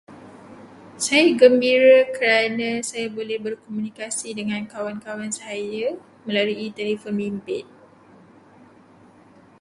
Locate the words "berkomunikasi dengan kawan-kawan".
3.45-5.29